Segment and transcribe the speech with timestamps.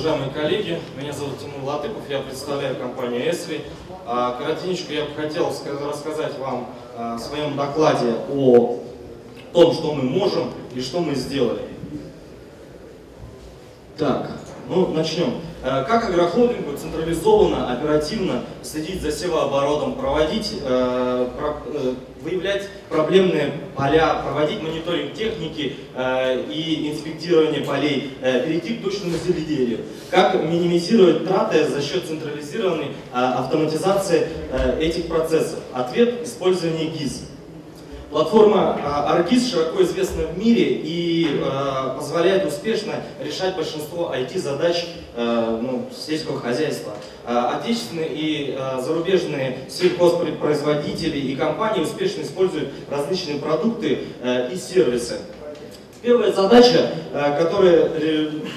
[0.00, 0.78] уважаемые коллеги.
[0.98, 3.60] Меня зовут Тимур Латыпов, я представляю компанию ESRI.
[4.06, 5.52] А, коротенько я бы хотел
[5.86, 8.78] рассказать вам а, в своем докладе о
[9.52, 11.60] том, что мы можем и что мы сделали.
[13.98, 14.30] Так,
[14.70, 15.34] ну начнем.
[15.62, 21.28] Э, как агрохолдингу централизованно, оперативно следить за севооборотом, проводить, э,
[22.22, 29.80] выявлять проблемные поля, проводить мониторинг техники и инспектирование полей, перейти к точному земледелию.
[30.10, 34.26] Как минимизировать траты за счет централизированной автоматизации
[34.80, 35.60] этих процессов?
[35.72, 37.24] Ответ– использование ГИС.
[38.10, 38.76] Платформа
[39.08, 46.40] ArcGIS широко известна в мире и э, позволяет успешно решать большинство IT-задач э, ну, сельского
[46.40, 46.92] хозяйства.
[47.24, 55.18] Отечественные и зарубежные сельхозпроизводители и компании успешно используют различные продукты и сервисы.
[56.02, 56.90] Первая задача,
[57.38, 57.90] которая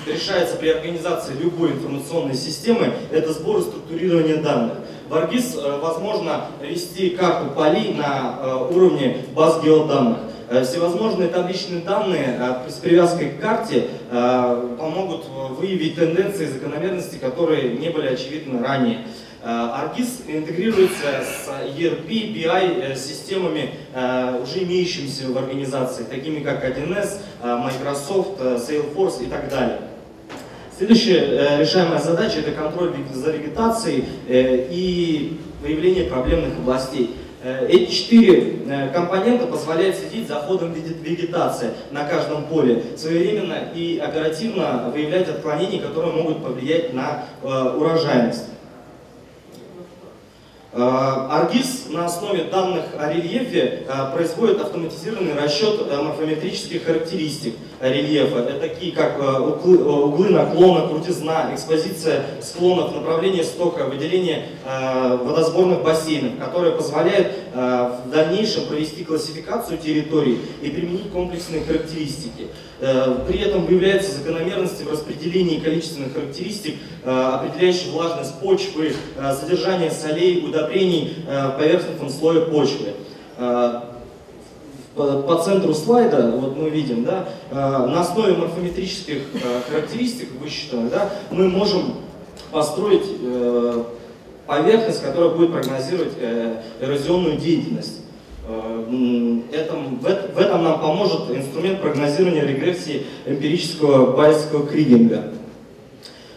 [0.08, 4.78] решается при организации любой информационной системы, это сбор и структурирование данных.
[5.10, 10.18] В ArcGIS э, возможно вести карту полей на э, уровне баз геоданных.
[10.50, 15.26] Э, всевозможные табличные данные с привязкой к карте помогут
[15.58, 19.00] выявить тенденции и закономерности, которые не были очевидны ранее.
[19.44, 23.72] ArcGIS интегрируется с ERP, BI системами,
[24.42, 29.80] уже имеющимися в организации, такими как 1С, Microsoft, Salesforce и так далее.
[30.76, 37.16] Следующая э, решаемая задача– это контроль за вегетацией э, и выявление проблемных областей.
[37.44, 44.92] Э, эти четыре компонента позволяют следить за ходом вегетации на каждом поле, своевременно и оперативно
[44.92, 48.46] выявлять отклонения, которые могут повлиять на урожайность.
[50.76, 58.40] ArcGIS на основе данных о рельефе производит автоматизированный расчет морфометрических характеристик рельефа.
[58.40, 66.74] Это такие как углы, углы наклона, крутизна, экспозиция склонов, направление стока, выделение водосборных бассейнов, которые
[66.74, 72.48] позволяют в дальнейшем провести классификацию территорий и применить комплексные характеристики.
[72.80, 78.94] При этом выявляются закономерности в распределении количественных характеристик, определяющих влажность почвы,
[79.40, 82.94] содержание солей, удобрений, э, в поверхностном слое почвы.
[83.38, 83.82] Э,
[84.96, 89.24] по центру слайда, вот мы видим, да, э, на основе морфометрических
[89.68, 91.96] характеристик высчитанных, да, мы можем
[92.52, 93.06] построить
[94.46, 96.14] поверхность, которая будет прогнозировать
[96.82, 98.02] эрозионную деятельность.
[99.54, 105.32] Этом, в, этом нам поможет инструмент прогнозирования регрессии эмпирического байского кригинга.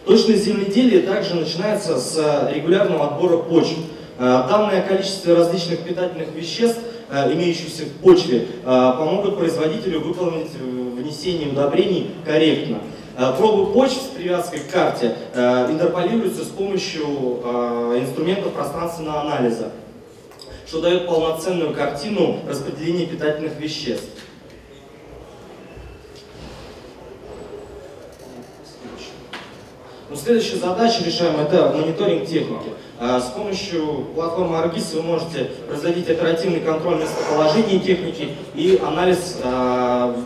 [0.06, 3.76] Точное земледелие также начинается с регулярного отбора почв.
[4.18, 6.78] Э, данное количество различных питательных веществ,
[7.10, 12.78] э, имеющихся в почве, э, помогут производителю выполнить внесение удобрений корректно.
[13.16, 17.04] Пробы почв с привязкой к карте интерполируются с помощью
[17.98, 19.70] инструментов пространственного анализа,
[20.66, 24.10] что дает полноценную картину распределения питательных веществ.
[30.10, 32.70] Ну, следующая задача решаемая– это мониторинг техники.
[33.00, 39.38] С помощью платформы ArcGIS вы можете производить оперативный контроль местоположения техники и анализ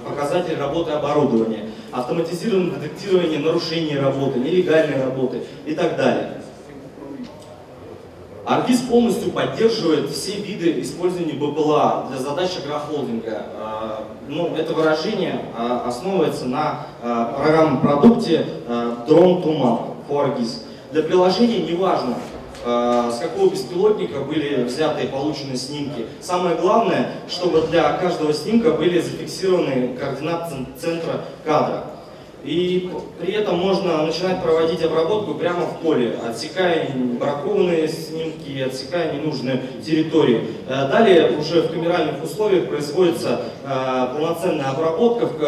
[0.07, 6.33] показателей работы оборудования, автоматизированное детектирование нарушений работы, нелегальной работы и так далее.
[8.47, 13.43] ArcGIS полностью поддерживает все виды использования БПЛА для задач агрохолдинга.
[13.57, 15.41] А, ну, это выражение
[15.85, 20.63] основывается на программном продукте Drone to Map for ArcGIS.
[20.93, 22.17] Для приложения неважно,
[22.65, 26.07] с какого беспилотника были взяты и получены снимки.
[26.21, 31.85] Самое главное, чтобы для каждого снимка были зафиксированы координаты центра кадра.
[32.45, 32.91] И
[33.21, 40.45] при этом можно начинать проводить обработку прямо в поле, отсекая бракованные снимки, отсекая ненужную территорию.
[40.67, 45.39] Э, далее уже в камеральных условиях производится э, полноценная обработка в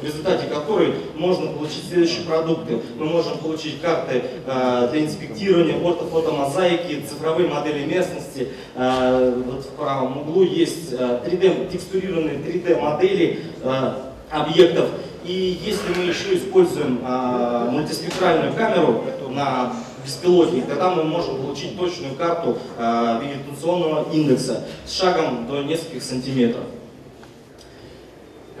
[0.00, 2.80] в результате которой можно получить следующие продукты.
[2.98, 8.48] Мы можем получить карты э, для инспектирования, ортофотомозаики, цифровые модели местности.
[8.74, 13.92] Э, вот в правом углу есть э, 3D, текстурированные 3D модели э,
[14.30, 14.88] объектов.
[15.24, 19.72] И если мы еще используем э, мультиспектральную камеру на
[20.04, 26.64] беспилотник, тогда мы можем получить точную карту э, вегетационного индекса с шагом до нескольких сантиметров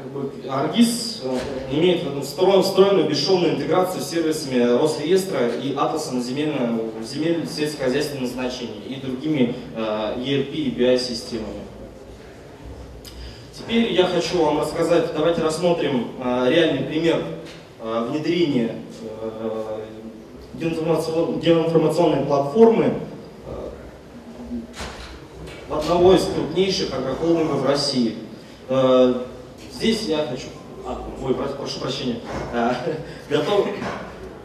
[0.08, 1.38] как бы ArcGIS э,
[1.72, 8.26] имеет встроенную, бесшовную интеграцию с сервисами Росреестра и Атоса на земельное, земель сельскохозяйственного
[8.88, 11.62] и другими э, ERP и BI-системами.
[13.52, 17.22] Теперь я хочу вам рассказать, давайте рассмотрим э, реальный пример
[17.80, 18.74] внедрения
[20.54, 22.94] геоинформационной платформы
[25.68, 28.16] в одного из крупнейших агрохолдингов России.
[29.78, 30.48] Здесь я хочу...
[30.84, 32.18] А, ой, прошу прощения.
[33.30, 33.68] Готов,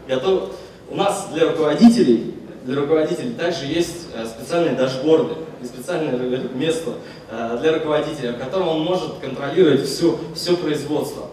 [0.06, 0.50] готов,
[0.88, 6.16] у нас для руководителей, для руководителей также есть э, специальные дашборды и специальное
[6.54, 6.92] место
[7.30, 11.26] э, для руководителя, в котором он может контролировать все, все производство.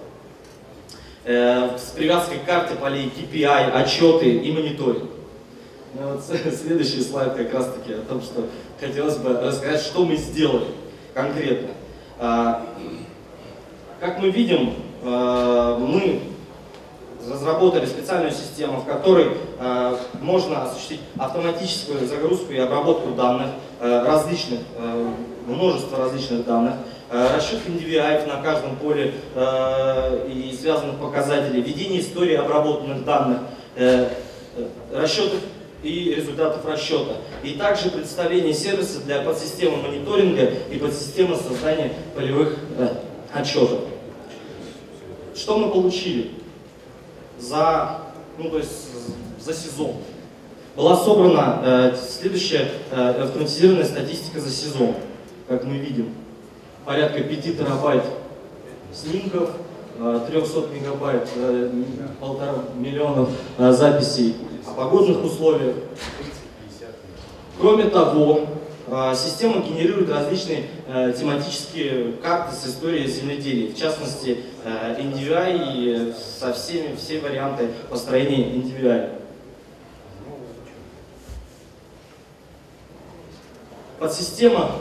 [1.24, 5.12] С привязкой к карте полей, KPI, отчеты и мониторинг.
[5.94, 6.24] Ну, вот
[6.56, 8.48] следующий слайд как раз таки о том, что
[8.80, 10.66] хотелось бы рассказать, что мы сделали
[11.14, 11.70] конкретно.
[14.02, 16.22] Как мы видим, мы
[17.30, 19.28] разработали специальную систему, в которой
[19.60, 23.50] э, можно осуществить автоматическую загрузку и обработку данных,
[23.80, 25.10] э, различных, э,
[25.46, 26.74] множество различных данных,
[27.12, 33.40] э, расчет NDVI на каждом поле э, и связанных показателей, ведение истории обработанных данных,
[33.76, 34.10] э,
[34.58, 35.40] э расчетов
[35.84, 37.14] и результатов расчета.
[37.44, 42.90] И также представление сервиса для подсистемы мониторинга и подсистемы создания полевых э,
[43.34, 43.82] отчетов.
[45.36, 46.42] Что мы получили?
[47.42, 48.02] за,
[48.38, 48.90] ну, то есть,
[49.40, 49.96] за сезон.
[50.76, 54.96] Была собрана э, следующая э, автоматизированная статистика за сезон,
[55.48, 56.14] как мы видим.
[56.86, 58.04] Порядка 5 терабайт
[58.94, 59.52] снимков,
[60.00, 61.72] э, 300 мегабайт, э,
[62.22, 64.36] полтора миллионов э, записей
[64.66, 65.76] о погодных условиях.
[67.60, 68.48] Кроме того,
[69.16, 76.52] система генерирует различные э, тематические карты с историей земледелия, в частности э, NDVI и со
[76.52, 79.18] всеми, все варианты построения NDVI.
[83.98, 84.72] Подсистема,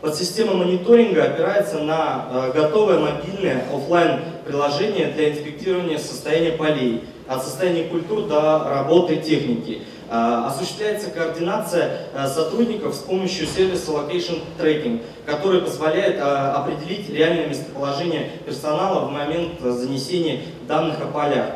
[0.00, 7.84] подсистема мониторинга опирается на э, готовое мобильное офлайн приложение для инспектирования состояния полей, от состояния
[7.84, 9.82] культур до работы техники.
[10.10, 17.46] Э, осуществляется координация э, сотрудников с помощью сервиса Location Tracking, который позволяет э, определить реальное
[17.46, 21.46] местоположение персонала в момент занесения данных о полях.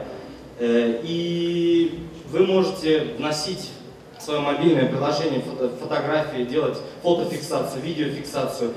[0.60, 3.70] И вы можете вносить
[4.18, 5.42] свое мобильное приложение
[5.80, 8.72] фотографии, делать фотофиксацию, видеофиксацию.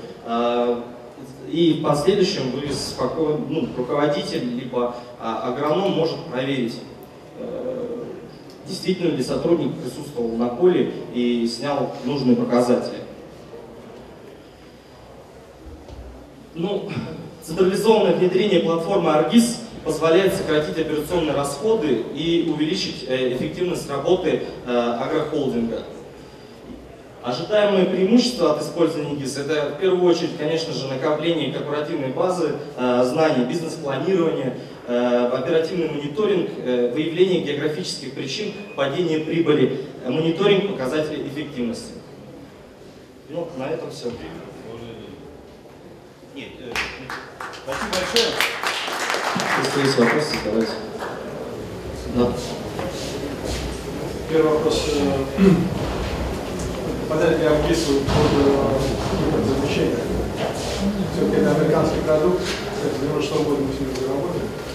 [1.48, 6.80] И в последующем вы спокойно, ну, руководитель либо а, агроном может проверить
[8.66, 12.98] действительно ли сотрудник присутствовал на поле и снял нужные показатели.
[16.54, 16.88] Ну,
[17.42, 25.84] централизованное внедрение платформы ARGIS позволяет сократить операционные расходы и увеличить э, эффективность работы э, агрохолдинга.
[27.22, 33.04] Ожидаемые преимущества от использования ГИС– это в первую очередь, конечно же, накопление корпоративной базы, э,
[33.04, 41.94] знаний, бизнес-планирования, оперативный мониторинг, э, выявление географических причин падения прибыли, мониторинг показателей эффективности.
[43.28, 44.12] Ну, на этом все.
[46.34, 46.48] Нет,
[47.64, 48.34] спасибо большое.
[49.64, 50.72] Если есть вопросы, давайте.
[52.14, 52.32] Да.
[54.30, 54.90] Первый вопрос
[57.08, 58.00] попадает ли Абгису
[59.32, 59.96] под запрещение.
[61.14, 64.65] Все-таки это американский продукт, кстати, 96 года мы с ним работали.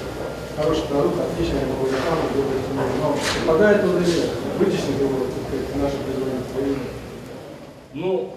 [0.58, 2.22] Хороший продукт, отличный, его реклама,
[3.00, 3.16] но
[3.46, 4.30] попадает он или нет?
[4.60, 5.26] Вытеснит его
[5.82, 6.62] наше производство
[7.94, 8.34] Ну,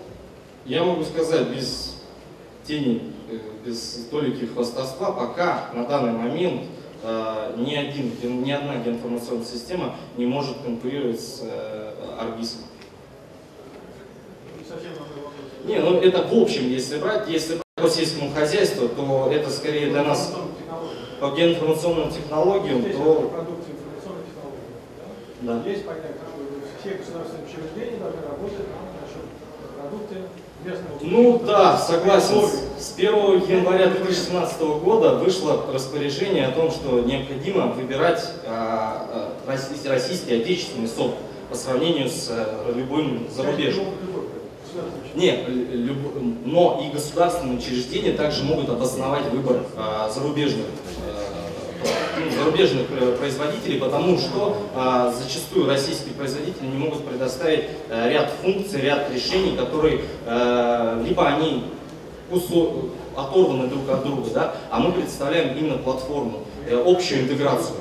[0.64, 1.96] я могу сказать без
[2.64, 6.62] тени, э, без толики хвастовства, пока на данный момент
[7.02, 12.60] э, ни, один, ни одна геоинформационная система не может конкурировать с э, Аргисом.
[15.64, 19.90] Не, ну это в общем, если брать, если брать по сельскому хозяйству, то это скорее
[19.90, 20.32] для нас
[21.20, 23.32] по геоинформационным технологиям, то...
[25.40, 25.62] Да.
[25.66, 30.16] Есть понятие, что все государственные учреждения должны работать на продукты
[31.02, 32.48] ну да, согласен.
[32.78, 33.12] С 1
[33.48, 41.14] января 2017 года вышло распоряжение о том, что необходимо выбирать а, а, российский отечественный сорт
[41.50, 43.86] по сравнению с а, любым зарубежным.
[45.14, 45.96] Нет, люб...
[46.44, 50.66] но и государственные учреждения также могут обосновать выбор э, зарубежных,
[51.06, 58.10] э, ну, зарубежных э, производителей, потому что э, зачастую российские производители не могут предоставить э,
[58.10, 61.64] ряд функций, ряд решений, которые э, либо они
[62.30, 62.90] кусу...
[63.16, 67.76] оторваны друг от друга, да, а мы представляем именно платформу, э, общую интеграцию.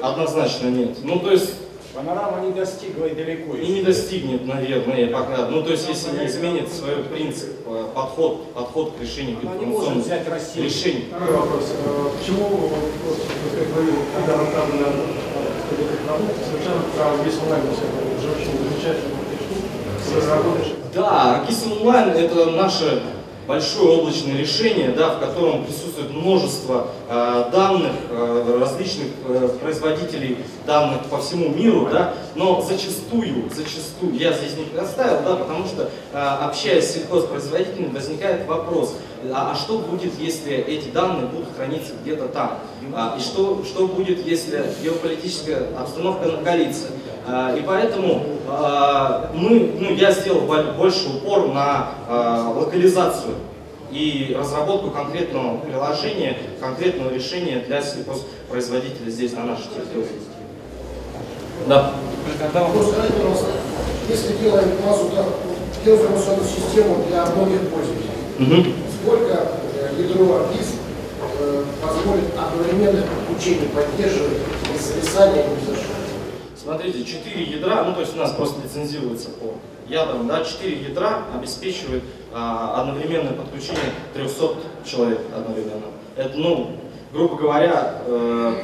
[0.00, 0.98] Однозначно нет.
[1.02, 1.54] Ну, то есть
[2.00, 5.48] Панорама не достигла и далеко И не достигнет, наверное, пока.
[5.48, 9.66] Ну, то есть, если не изменит свой принцип, э, подход, подход к решению Она не
[9.66, 10.64] может взять Россию.
[10.64, 11.04] решений.
[11.10, 11.72] Второй вопрос.
[11.84, 13.18] Э, Почему, вот,
[13.58, 14.86] как говорил, когда направлена
[16.50, 19.16] совершенно право весь онлайн уже очень замечательно.
[20.94, 23.02] Да, Аркис онлайн это наше
[23.50, 31.06] большое облачное решение, да, в котором присутствует множество э, данных э, различных э, производителей данных
[31.06, 36.16] по всему миру, да, но зачастую, зачастую, я здесь не представил, да, потому что э,
[36.16, 38.94] общаясь с сельхозпроизводителями, возникает вопрос,
[39.32, 42.58] а, а что будет, если эти данные будут храниться где-то там?
[42.94, 46.86] А, и что, что будет, если геополитическая обстановка накалится?
[47.26, 53.34] А, И поэтому а, мы, ну, я сделал бо- больше упор на а, локализацию
[53.92, 60.20] и разработку конкретного приложения, конкретного решения для сельхозпроизводителя здесь, на нашей территории.
[61.68, 61.92] Да.
[62.38, 62.94] Тогда вопрос.
[62.94, 63.46] Пожалуйста,
[64.08, 65.24] если делаем базу, да,
[65.90, 68.72] информационную систему для многих пользователей, Мгм.
[70.02, 70.74] Ядро АРКИС
[71.40, 74.38] э, позволит одновременное подключение поддерживать
[74.72, 75.78] без зависания и без?
[76.62, 79.54] Смотрите, 4 ядра, ну то есть у нас просто лицензируется по
[79.88, 84.54] ядрам, да, 4 ядра обеспечивают а, одновременное подключение 300
[84.84, 85.86] человек одновременно.
[86.16, 86.72] Это, ну,
[87.12, 88.54] грубо говоря, э,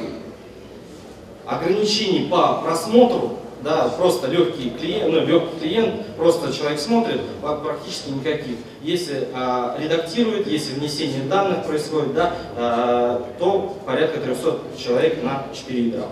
[1.45, 8.11] ограничений по просмотру, да, просто легкий клиент, ну, легкий клиент, просто человек смотрит, а практически
[8.11, 8.55] никаких.
[8.81, 15.85] Если а, редактирует, если внесение данных происходит, да, а, то порядка 300 человек на 4
[15.87, 16.05] ядра.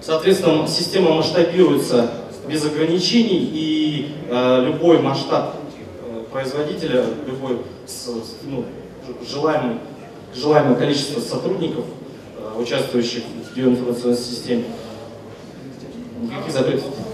[0.00, 2.10] Соответственно, система масштабируется
[2.48, 5.54] без ограничений, и э, любой масштаб
[6.08, 8.08] э, производителя, любой с-
[8.42, 8.64] ну,
[9.24, 9.76] желаемый,
[10.34, 11.84] желаемое количество сотрудников,
[12.36, 14.64] э, участвующих в геоинформационной системе,
[16.22, 17.11] никаких запретов